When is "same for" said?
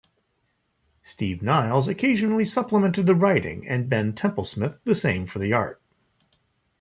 4.95-5.37